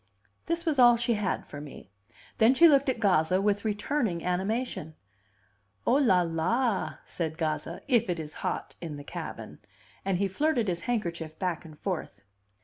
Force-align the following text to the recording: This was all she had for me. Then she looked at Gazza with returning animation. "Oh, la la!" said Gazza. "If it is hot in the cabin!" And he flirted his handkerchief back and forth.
This 0.45 0.65
was 0.65 0.79
all 0.79 0.97
she 0.97 1.13
had 1.13 1.45
for 1.45 1.61
me. 1.61 1.91
Then 2.39 2.55
she 2.55 2.67
looked 2.67 2.89
at 2.89 2.99
Gazza 2.99 3.39
with 3.39 3.63
returning 3.63 4.25
animation. 4.25 4.95
"Oh, 5.85 5.93
la 5.93 6.23
la!" 6.23 6.95
said 7.05 7.37
Gazza. 7.37 7.81
"If 7.87 8.09
it 8.09 8.19
is 8.19 8.33
hot 8.41 8.75
in 8.81 8.97
the 8.97 9.03
cabin!" 9.03 9.59
And 10.03 10.17
he 10.17 10.27
flirted 10.27 10.69
his 10.69 10.81
handkerchief 10.89 11.37
back 11.37 11.65
and 11.65 11.77
forth. 11.77 12.23